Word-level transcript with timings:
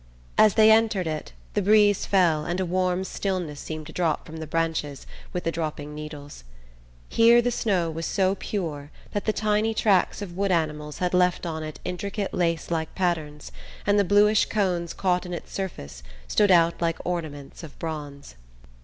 As 0.35 0.55
they 0.55 0.71
entered 0.71 1.05
it 1.05 1.31
the 1.53 1.61
breeze 1.61 2.07
fell 2.07 2.43
and 2.43 2.59
a 2.59 2.65
warm 2.65 3.03
stillness 3.03 3.59
seemed 3.59 3.85
to 3.85 3.93
drop 3.93 4.25
from 4.25 4.37
the 4.37 4.47
branches 4.47 5.05
with 5.31 5.43
the 5.43 5.51
dropping 5.51 5.93
needles. 5.93 6.43
Here 7.07 7.39
the 7.39 7.51
snow 7.51 7.91
was 7.91 8.07
so 8.07 8.33
pure 8.33 8.89
that 9.11 9.25
the 9.25 9.31
tiny 9.31 9.75
tracks 9.75 10.19
of 10.19 10.35
wood 10.35 10.51
animals 10.51 10.97
had 10.97 11.13
left 11.13 11.45
on 11.45 11.61
it 11.61 11.79
intricate 11.85 12.33
lace 12.33 12.71
like 12.71 12.95
patterns, 12.95 13.51
and 13.85 13.99
the 13.99 14.03
bluish 14.03 14.45
cones 14.47 14.95
caught 14.95 15.23
in 15.23 15.35
its 15.35 15.53
surface 15.53 16.01
stood 16.27 16.49
out 16.49 16.81
like 16.81 16.97
ornaments 17.05 17.61
of 17.61 17.77
bronze. 17.77 18.33